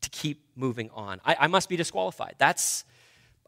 [0.00, 1.20] to keep moving on?
[1.24, 2.34] I, I must be disqualified.
[2.38, 2.84] That's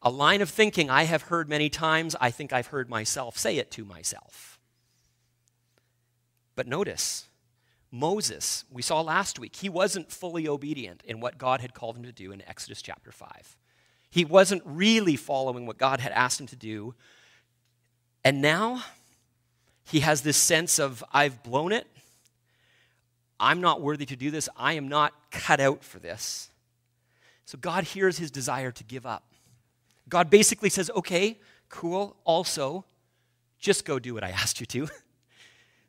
[0.01, 2.15] a line of thinking I have heard many times.
[2.21, 4.61] I think I've heard myself say it to myself.
[6.55, 7.27] But notice,
[7.94, 12.05] Moses, we saw last week, he wasn't fully obedient in what God had called him
[12.05, 13.57] to do in Exodus chapter 5.
[14.11, 16.94] He wasn't really following what God had asked him to do.
[18.24, 18.83] And now
[19.85, 21.87] he has this sense of, I've blown it.
[23.38, 24.48] I'm not worthy to do this.
[24.57, 26.50] I am not cut out for this.
[27.44, 29.24] So God hears his desire to give up.
[30.09, 32.87] God basically says, okay, cool, also,
[33.59, 34.88] just go do what I asked you to.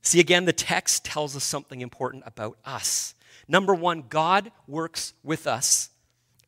[0.03, 3.15] See, again, the text tells us something important about us.
[3.47, 5.89] Number one, God works with us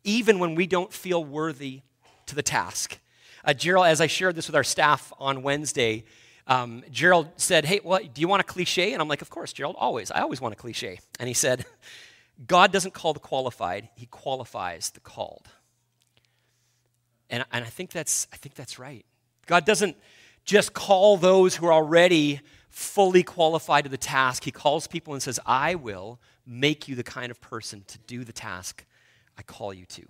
[0.04, 1.82] even when we don't feel worthy
[2.28, 3.00] to the task.
[3.44, 6.04] Uh, Gerald, as I shared this with our staff on Wednesday,
[6.48, 8.94] um, Gerald said, Hey, well, do you want a cliche?
[8.94, 10.12] And I'm like, Of course, Gerald, always.
[10.12, 11.00] I always want a cliche.
[11.20, 11.66] And he said,
[12.48, 15.48] God doesn't call the qualified, He qualifies the called.
[17.30, 19.04] And, and I, think that's, I think that's right.
[19.48, 19.98] God doesn't
[20.44, 22.40] just call those who are already
[22.76, 27.06] fully qualified to the task, he calls people and says, I will make you the
[27.06, 28.84] kind of person to do the task
[29.38, 30.04] I call you to.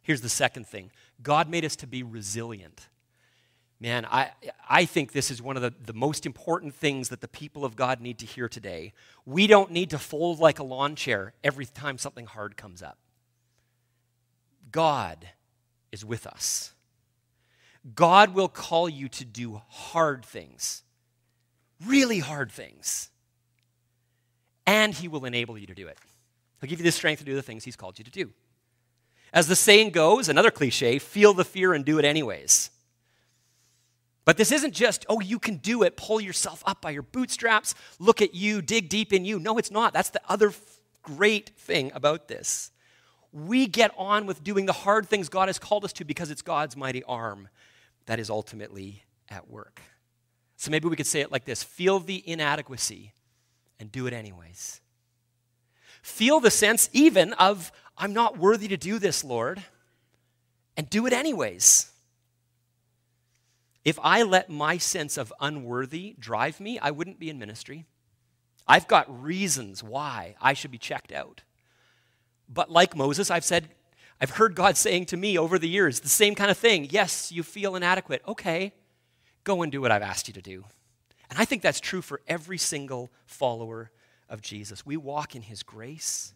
[0.00, 0.90] Here's the second thing
[1.22, 2.88] God made us to be resilient.
[3.78, 4.30] Man, I,
[4.66, 7.76] I think this is one of the, the most important things that the people of
[7.76, 8.94] God need to hear today.
[9.26, 12.96] We don't need to fold like a lawn chair every time something hard comes up.
[14.72, 15.28] God
[15.92, 16.72] is with us.
[17.94, 20.82] God will call you to do hard things
[21.84, 23.10] really hard things.
[24.66, 25.98] And He will enable you to do it.
[26.60, 28.32] He'll give you the strength to do the things He's called you to do.
[29.32, 32.70] As the saying goes, another cliche feel the fear and do it anyways.
[34.24, 37.74] But this isn't just, oh, you can do it, pull yourself up by your bootstraps,
[38.00, 39.38] look at you, dig deep in you.
[39.38, 39.92] No, it's not.
[39.92, 42.72] That's the other f- great thing about this.
[43.32, 46.42] We get on with doing the hard things God has called us to because it's
[46.42, 47.48] God's mighty arm
[48.06, 49.80] that is ultimately at work.
[50.56, 53.12] So maybe we could say it like this feel the inadequacy
[53.78, 54.80] and do it anyways.
[56.02, 59.62] Feel the sense even of, I'm not worthy to do this, Lord,
[60.76, 61.90] and do it anyways.
[63.84, 67.86] If I let my sense of unworthy drive me, I wouldn't be in ministry.
[68.66, 71.42] I've got reasons why I should be checked out.
[72.48, 73.68] But like Moses, I've said,
[74.20, 76.88] I've heard God saying to me over the years the same kind of thing.
[76.90, 78.22] Yes, you feel inadequate.
[78.26, 78.72] Okay,
[79.46, 80.64] Go and do what I've asked you to do.
[81.30, 83.92] And I think that's true for every single follower
[84.28, 84.84] of Jesus.
[84.84, 86.34] We walk in his grace.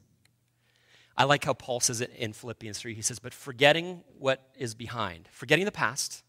[1.16, 2.94] I like how Paul says it in Philippians 3.
[2.94, 6.22] He says, But forgetting what is behind, forgetting the past,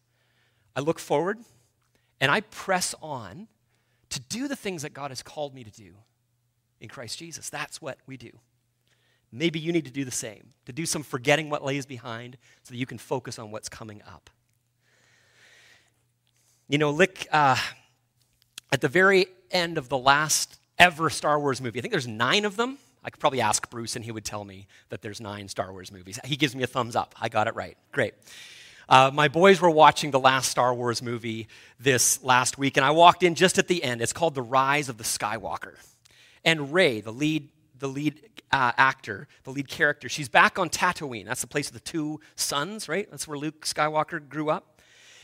[0.76, 1.38] I look forward
[2.20, 3.48] and I press on
[4.10, 5.94] to do the things that God has called me to do
[6.80, 7.48] in Christ Jesus.
[7.48, 8.32] That's what we do.
[9.32, 12.72] Maybe you need to do the same, to do some forgetting what lays behind so
[12.72, 14.32] that you can focus on what's coming up.
[16.72, 17.58] You know, Lick, uh,
[18.72, 22.46] at the very end of the last ever Star Wars movie, I think there's nine
[22.46, 22.78] of them.
[23.04, 25.92] I could probably ask Bruce and he would tell me that there's nine Star Wars
[25.92, 26.18] movies.
[26.24, 27.14] He gives me a thumbs up.
[27.20, 27.78] I got it right.
[27.92, 28.14] Great.
[28.88, 32.92] Uh, my boys were watching the last Star Wars movie this last week, and I
[32.92, 34.02] walked in just at the end.
[34.02, 35.74] It's called The Rise of the Skywalker.
[36.46, 41.26] And Rey, the lead, the lead uh, actor, the lead character, she's back on Tatooine.
[41.26, 43.12] That's the place of the two suns, right?
[43.12, 44.72] That's where Luke Skywalker grew up.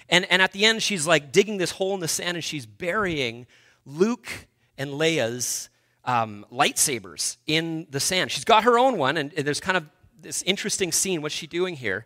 [0.10, 2.66] And, and at the end, she's like digging this hole in the sand and she's
[2.66, 3.46] burying
[3.86, 4.30] Luke
[4.78, 5.70] and Leia's
[6.06, 8.32] um, lightsabers in the sand.
[8.32, 9.86] She's got her own one, and there's kind of
[10.22, 11.22] this interesting scene.
[11.22, 12.06] What's she doing here?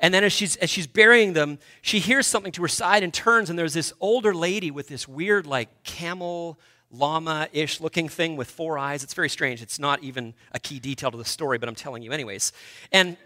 [0.00, 3.14] And then as she's, as she's burying them, she hears something to her side and
[3.14, 6.58] turns, and there's this older lady with this weird, like, camel
[6.90, 9.02] llama ish looking thing with four eyes.
[9.02, 9.62] It's very strange.
[9.62, 12.52] It's not even a key detail to the story, but I'm telling you, anyways.
[12.92, 13.16] And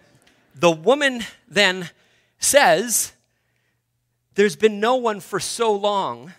[0.54, 1.90] the woman then
[2.38, 3.12] says,
[4.38, 6.32] There's been no one for so long.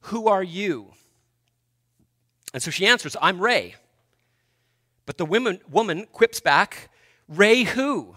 [0.00, 0.92] Who are you?
[2.52, 3.74] And so she answers, I'm Rey.
[5.06, 6.90] But the woman, woman quips back,
[7.28, 8.16] Rey who?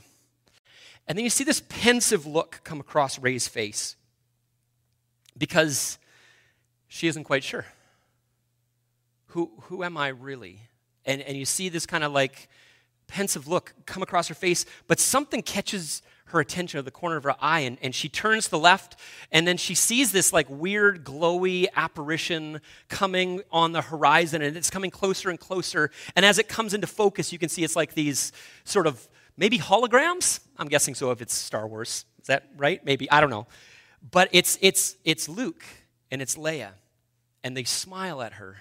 [1.08, 3.96] And then you see this pensive look come across Rey's face
[5.38, 5.98] because
[6.90, 7.68] she isn't quite sure.
[9.28, 10.60] Who, who am I really?
[11.06, 12.50] And, and you see this kind of like
[13.08, 17.24] pensive look come across her face, but something catches her attention at the corner of
[17.24, 18.96] her eye and, and she turns to the left
[19.32, 22.60] and then she sees this like weird glowy apparition
[22.90, 26.88] coming on the horizon and it's coming closer and closer and as it comes into
[26.88, 28.32] focus you can see it's like these
[28.64, 29.08] sort of
[29.38, 30.40] maybe holograms.
[30.58, 32.06] I'm guessing so if it's Star Wars.
[32.22, 32.84] Is that right?
[32.86, 33.10] Maybe.
[33.12, 33.48] I don't know.
[34.12, 35.64] But it's, it's, it's Luke
[36.12, 36.72] and it's Leia.
[37.44, 38.58] And they smile at her.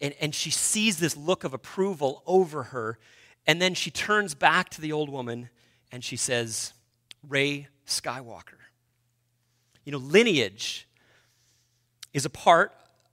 [0.00, 2.98] And, and she sees this look of approval over her.
[3.46, 5.50] And then she turns back to the old woman
[5.94, 6.72] and she says,
[7.28, 8.58] Rey Skywalker.
[9.84, 10.88] You know, lineage
[12.12, 12.72] is a part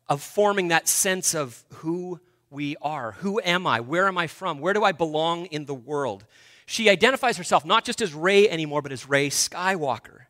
[0.10, 3.12] of forming that sense of who we are.
[3.20, 3.82] Who am I?
[3.82, 4.60] Where am I from?
[4.60, 6.26] Where do I belong in the world?
[6.66, 10.22] She identifies herself not just as Rey anymore, but as Rey Skywalker.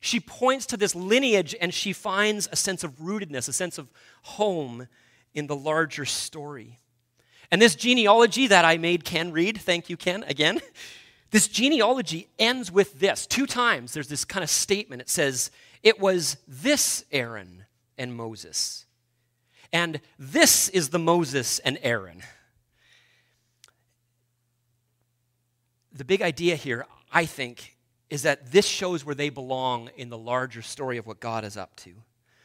[0.00, 3.92] She points to this lineage and she finds a sense of rootedness, a sense of
[4.22, 4.88] home
[5.34, 6.80] in the larger story.
[7.50, 10.62] And this genealogy that I made Ken read, thank you, Ken, again.
[11.30, 13.26] This genealogy ends with this.
[13.26, 15.02] Two times there's this kind of statement.
[15.02, 15.50] It says,
[15.82, 17.64] It was this Aaron
[17.96, 18.86] and Moses.
[19.72, 22.22] And this is the Moses and Aaron.
[25.98, 27.76] the big idea here, I think,
[28.08, 31.56] is that this shows where they belong in the larger story of what God is
[31.56, 31.92] up to.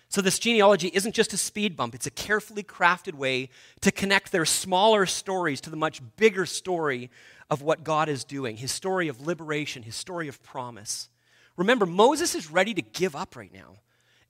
[0.09, 3.49] So, this genealogy isn't just a speed bump, it's a carefully crafted way
[3.81, 7.09] to connect their smaller stories to the much bigger story
[7.49, 11.09] of what God is doing his story of liberation, his story of promise.
[11.55, 13.77] Remember, Moses is ready to give up right now.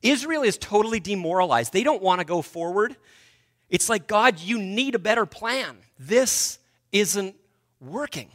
[0.01, 1.71] Israel is totally demoralized.
[1.71, 2.97] They don't want to go forward.
[3.69, 5.77] It's like, God, you need a better plan.
[5.97, 6.59] This
[6.91, 7.35] isn't
[7.79, 8.29] working.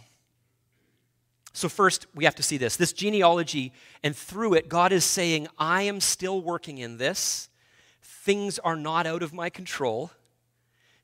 [1.53, 5.49] So, first, we have to see this this genealogy, and through it, God is saying,
[5.59, 7.49] I am still working in this.
[8.01, 10.11] Things are not out of my control.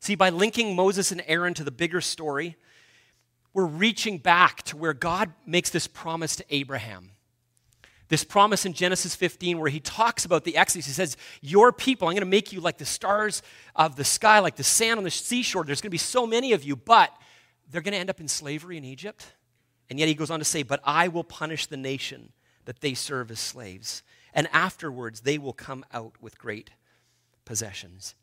[0.00, 2.56] See, by linking Moses and Aaron to the bigger story,
[3.54, 7.12] we're reaching back to where God makes this promise to Abraham.
[8.08, 10.86] This promise in Genesis 15, where he talks about the Exodus.
[10.86, 13.42] He says, Your people, I'm going to make you like the stars
[13.74, 15.64] of the sky, like the sand on the seashore.
[15.64, 17.16] There's going to be so many of you, but
[17.70, 19.32] they're going to end up in slavery in Egypt.
[19.88, 22.32] And yet he goes on to say, But I will punish the nation
[22.66, 24.02] that they serve as slaves.
[24.34, 26.70] And afterwards, they will come out with great
[27.44, 28.16] possessions.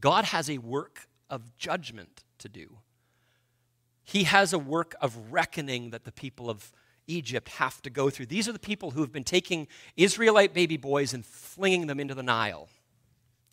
[0.00, 2.78] God has a work of judgment to do.
[4.08, 6.72] He has a work of reckoning that the people of
[7.06, 8.24] Egypt have to go through.
[8.24, 12.14] These are the people who have been taking Israelite baby boys and flinging them into
[12.14, 12.70] the Nile.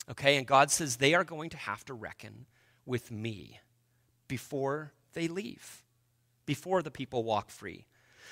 [0.10, 2.46] Okay, and God says they are going to have to reckon
[2.86, 3.60] with me
[4.30, 5.84] before they leave
[6.46, 7.86] before the people walk free.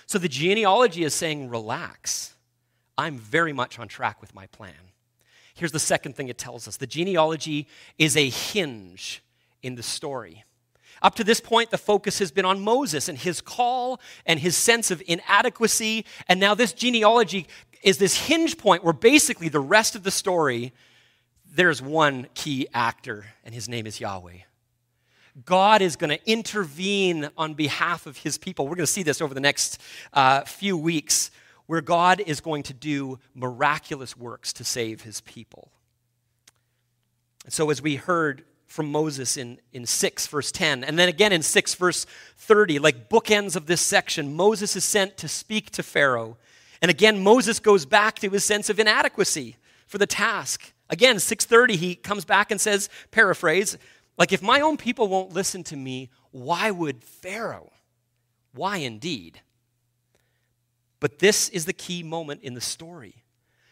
[0.05, 2.35] So the genealogy is saying, relax.
[2.97, 4.93] I'm very much on track with my plan.
[5.55, 7.67] Here's the second thing it tells us the genealogy
[7.97, 9.21] is a hinge
[9.61, 10.45] in the story.
[11.03, 14.55] Up to this point, the focus has been on Moses and his call and his
[14.55, 16.05] sense of inadequacy.
[16.29, 17.45] And now, this genealogy
[17.83, 20.71] is this hinge point where basically the rest of the story
[21.55, 24.37] there's one key actor, and his name is Yahweh.
[25.45, 28.65] God is going to intervene on behalf of his people.
[28.65, 29.79] We're going to see this over the next
[30.13, 31.29] uh, few weeks,
[31.67, 35.71] where God is going to do miraculous works to save his people.
[37.49, 41.43] So, as we heard from Moses in, in 6, verse 10, and then again in
[41.43, 42.07] 6, verse
[42.37, 46.37] 30, like bookends of this section, Moses is sent to speak to Pharaoh.
[46.81, 50.73] And again, Moses goes back to his sense of inadequacy for the task.
[50.89, 53.77] Again, 6:30 he comes back and says, paraphrase,
[54.17, 57.71] like if my own people won't listen to me, why would Pharaoh?
[58.55, 59.41] Why indeed?
[60.99, 63.17] But this is the key moment in the story.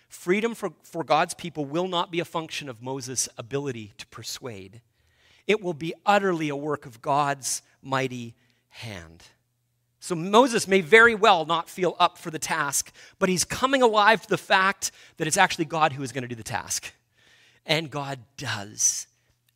[0.09, 4.81] Freedom for, for God's people will not be a function of Moses' ability to persuade.
[5.47, 8.35] It will be utterly a work of God's mighty
[8.69, 9.23] hand.
[9.99, 14.21] So Moses may very well not feel up for the task, but he's coming alive
[14.23, 16.91] to the fact that it's actually God who is going to do the task.
[17.65, 19.05] And God does.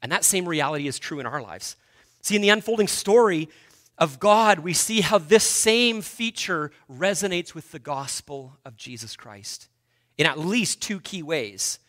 [0.03, 1.75] And that same reality is true in our lives.
[2.21, 3.49] See, in the unfolding story
[3.97, 9.67] of God, we see how this same feature resonates with the gospel of Jesus Christ
[10.17, 11.79] in at least two key ways.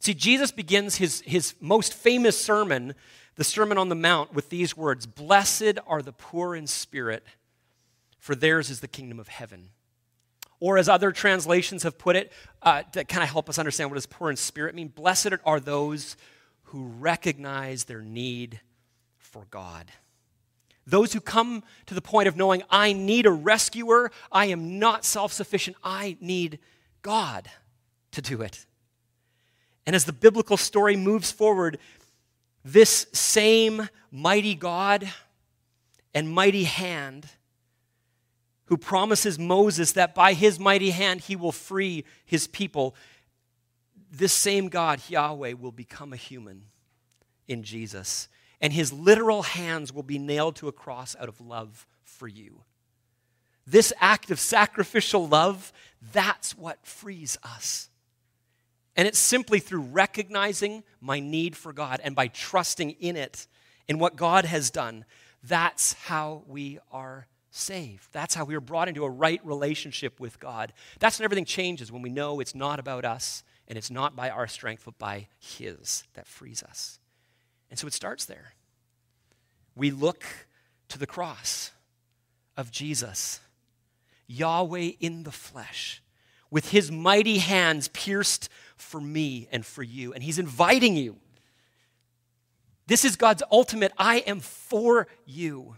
[0.00, 2.94] See, Jesus begins his, his most famous sermon,
[3.36, 7.24] the Sermon on the Mount, with these words Blessed are the poor in spirit,
[8.18, 9.70] for theirs is the kingdom of heaven.
[10.58, 12.32] Or, as other translations have put it,
[12.62, 15.60] uh, to kind of help us understand what does poor in spirit mean, blessed are
[15.60, 16.16] those
[16.64, 18.60] who recognize their need
[19.18, 19.92] for God.
[20.86, 25.04] Those who come to the point of knowing, I need a rescuer, I am not
[25.04, 26.58] self sufficient, I need
[27.02, 27.50] God
[28.12, 28.64] to do it.
[29.86, 31.78] And as the biblical story moves forward,
[32.64, 35.08] this same mighty God
[36.12, 37.26] and mighty hand
[38.66, 42.96] who promises Moses that by his mighty hand he will free his people,
[44.10, 46.64] this same God, Yahweh, will become a human
[47.46, 48.28] in Jesus.
[48.60, 52.62] And his literal hands will be nailed to a cross out of love for you.
[53.66, 55.72] This act of sacrificial love,
[56.12, 57.90] that's what frees us.
[58.96, 63.46] And it's simply through recognizing my need for God and by trusting in it,
[63.88, 65.04] in what God has done.
[65.42, 68.08] That's how we are saved.
[68.12, 70.72] That's how we are brought into a right relationship with God.
[70.98, 74.30] That's when everything changes, when we know it's not about us and it's not by
[74.30, 76.98] our strength, but by His that frees us.
[77.70, 78.54] And so it starts there.
[79.74, 80.24] We look
[80.88, 81.72] to the cross
[82.56, 83.40] of Jesus,
[84.26, 86.02] Yahweh in the flesh,
[86.50, 90.12] with His mighty hands pierced for me and for you.
[90.12, 91.16] And He's inviting you.
[92.86, 95.76] This is God's ultimate I am for you.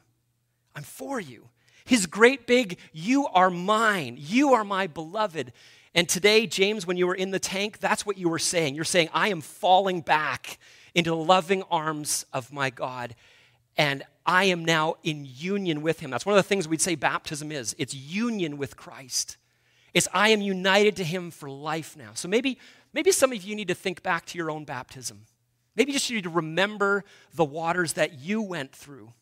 [0.74, 1.48] I'm for you.
[1.84, 4.16] His great big, you are mine.
[4.18, 5.52] You are my beloved.
[5.94, 8.74] And today, James, when you were in the tank, that's what you were saying.
[8.74, 10.58] You're saying, I am falling back
[10.94, 13.14] into the loving arms of my God.
[13.76, 16.10] And I am now in union with him.
[16.10, 19.38] That's one of the things we'd say baptism is it's union with Christ.
[19.94, 22.10] It's I am united to him for life now.
[22.14, 22.58] So maybe,
[22.92, 25.22] maybe some of you need to think back to your own baptism.
[25.76, 29.12] Maybe just you need to remember the waters that you went through.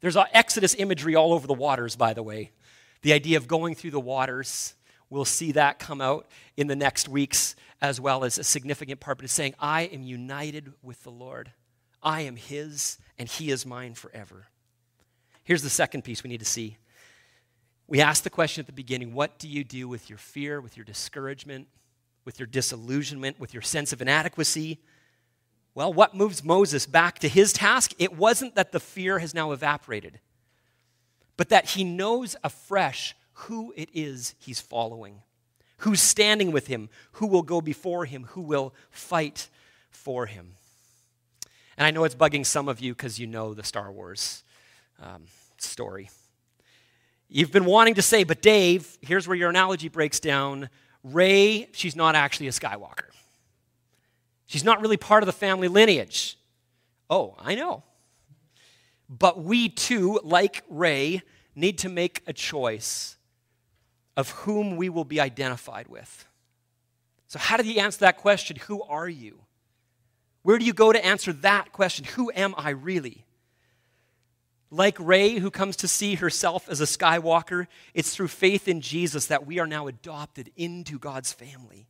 [0.00, 2.52] There's Exodus imagery all over the waters, by the way.
[3.02, 4.74] The idea of going through the waters.
[5.10, 6.26] We'll see that come out
[6.56, 10.02] in the next weeks as well as a significant part, but it's saying, I am
[10.02, 11.52] united with the Lord.
[12.02, 14.48] I am His, and He is mine forever.
[15.44, 16.76] Here's the second piece we need to see.
[17.88, 20.76] We asked the question at the beginning what do you do with your fear, with
[20.76, 21.66] your discouragement,
[22.24, 24.78] with your disillusionment, with your sense of inadequacy?
[25.74, 27.94] Well, what moves Moses back to his task?
[27.98, 30.20] It wasn't that the fear has now evaporated,
[31.38, 35.22] but that he knows afresh who it is he's following,
[35.78, 39.48] who's standing with him, who will go before him, who will fight
[39.90, 40.54] for him.
[41.78, 44.42] And I know it's bugging some of you because you know the Star Wars
[45.00, 45.22] um,
[45.58, 46.10] story.
[47.28, 50.70] You've been wanting to say, but Dave, here's where your analogy breaks down.
[51.04, 53.10] Rey, she's not actually a Skywalker.
[54.46, 56.38] She's not really part of the family lineage.
[57.10, 57.82] Oh, I know.
[59.10, 61.22] But we too, like Rey,
[61.54, 63.16] need to make a choice
[64.16, 66.26] of whom we will be identified with.
[67.28, 68.56] So, how did he answer that question?
[68.66, 69.40] Who are you?
[70.42, 72.06] Where do you go to answer that question?
[72.16, 73.26] Who am I really?
[74.70, 79.26] Like Rey, who comes to see herself as a Skywalker, it's through faith in Jesus
[79.26, 81.86] that we are now adopted into God's family.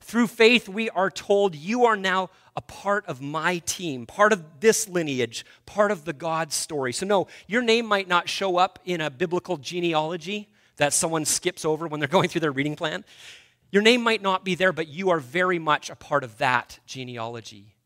[0.00, 4.42] Through faith, we are told, You are now a part of my team, part of
[4.60, 6.92] this lineage, part of the God story.
[6.92, 11.64] So, no, your name might not show up in a biblical genealogy, that someone skips
[11.64, 13.04] over when they're going through their reading plan.
[13.70, 16.80] Your name might not be there, but you are very much a part of that
[16.86, 17.76] genealogy.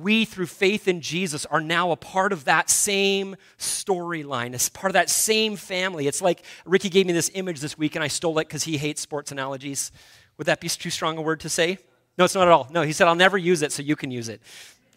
[0.00, 4.90] We, through faith in Jesus, are now a part of that same storyline, as part
[4.90, 6.06] of that same family.
[6.06, 8.76] It's like Ricky gave me this image this week, and I stole it because he
[8.76, 9.92] hates sports analogies.
[10.38, 11.78] Would that be too strong a word to say?
[12.16, 12.68] No, it's not at all.
[12.70, 14.40] No, he said, I'll never use it, so you can use it.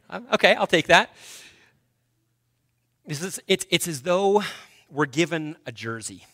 [0.10, 1.10] Uh, okay, I'll take that.
[3.06, 4.44] It's, it's, it's as though
[4.90, 6.26] we're given a jersey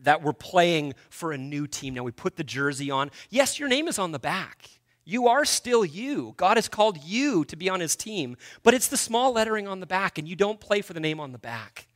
[0.00, 1.94] that we're playing for a new team.
[1.94, 3.10] Now we put the jersey on.
[3.30, 4.68] Yes, your name is on the back.
[5.04, 6.34] You are still you.
[6.36, 9.80] God has called you to be on his team, but it's the small lettering on
[9.80, 11.88] the back, and you don't play for the name on the back.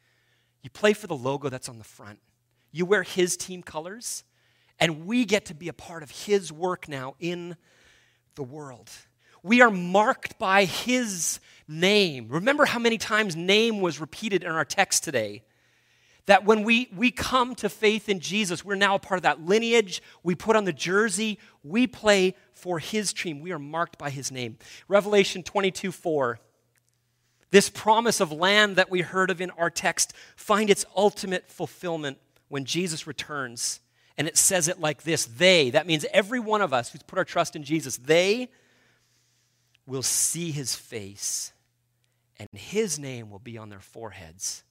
[0.62, 2.18] You play for the logo that's on the front.
[2.70, 4.24] You wear his team colors,
[4.78, 7.56] and we get to be a part of his work now in
[8.34, 8.90] the world.
[9.42, 12.28] We are marked by his name.
[12.28, 15.44] Remember how many times name was repeated in our text today?
[16.28, 19.46] That when we, we come to faith in Jesus, we're now a part of that
[19.46, 20.02] lineage.
[20.22, 23.40] We put on the jersey, we play for his team.
[23.40, 24.58] We are marked by his name.
[24.88, 26.38] Revelation 22 4.
[27.50, 32.18] This promise of land that we heard of in our text find its ultimate fulfillment
[32.48, 33.80] when Jesus returns.
[34.18, 37.18] And it says it like this They, that means every one of us who's put
[37.18, 38.50] our trust in Jesus, they
[39.86, 41.54] will see his face,
[42.38, 44.62] and his name will be on their foreheads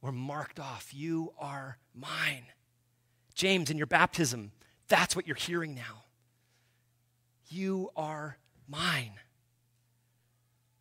[0.00, 0.92] were marked off.
[0.92, 2.44] You are mine.
[3.34, 4.52] James, in your baptism,
[4.88, 6.04] that's what you're hearing now.
[7.48, 8.38] You are
[8.68, 9.12] mine.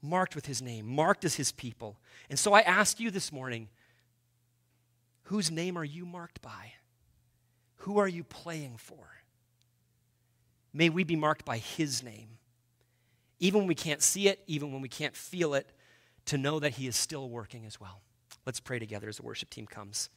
[0.01, 1.97] Marked with his name, marked as his people.
[2.29, 3.69] And so I ask you this morning
[5.23, 6.73] whose name are you marked by?
[7.77, 9.07] Who are you playing for?
[10.73, 12.37] May we be marked by his name.
[13.39, 15.67] Even when we can't see it, even when we can't feel it,
[16.25, 18.01] to know that he is still working as well.
[18.47, 20.09] Let's pray together as the worship team comes.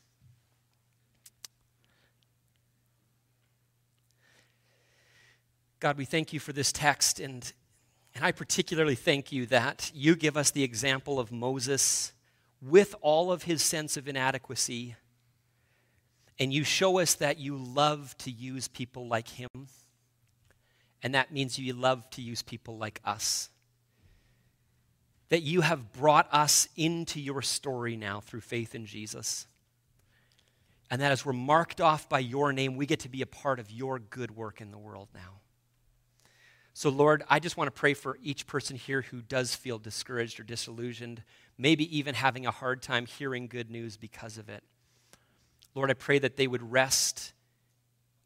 [5.81, 7.53] God, we thank you for this text, and,
[8.15, 12.13] and I particularly thank you that you give us the example of Moses
[12.63, 14.95] with all of his sense of inadequacy,
[16.39, 19.49] and you show us that you love to use people like him,
[21.03, 23.51] and that means you love to use people like us
[25.31, 29.47] that you have brought us into your story now through faith in Jesus.
[30.91, 33.61] And that as we're marked off by your name, we get to be a part
[33.61, 35.41] of your good work in the world now.
[36.75, 40.41] So, Lord, I just want to pray for each person here who does feel discouraged
[40.41, 41.23] or disillusioned,
[41.57, 44.65] maybe even having a hard time hearing good news because of it.
[45.75, 47.33] Lord, I pray that they would rest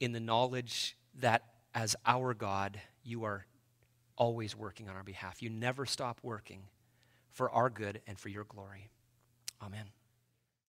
[0.01, 1.43] in the knowledge that
[1.75, 3.45] as our God, you are
[4.17, 5.43] always working on our behalf.
[5.43, 6.63] You never stop working
[7.35, 8.89] for our good and for your glory.
[9.63, 9.91] Amen.